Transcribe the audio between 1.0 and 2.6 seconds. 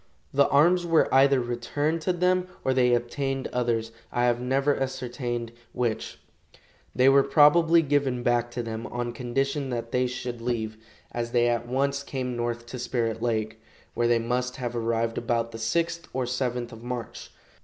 either returned to them